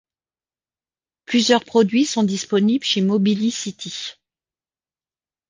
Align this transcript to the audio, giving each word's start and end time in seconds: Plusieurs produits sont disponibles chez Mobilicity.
Plusieurs 1.25 1.63
produits 1.63 2.05
sont 2.05 2.23
disponibles 2.23 2.83
chez 2.83 3.01
Mobilicity. 3.01 4.15